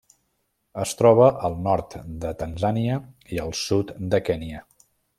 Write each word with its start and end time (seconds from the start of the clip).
Es 0.83 0.93
troba 1.01 1.27
al 1.51 1.57
nord 1.67 1.97
de 2.25 2.33
Tanzània 2.41 2.97
i 3.37 3.43
el 3.47 3.57
sud 3.63 3.93
de 4.15 4.25
Kenya. 4.31 4.69